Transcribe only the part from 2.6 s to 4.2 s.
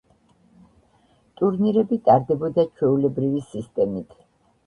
ჩვეულებრივი სისტემით.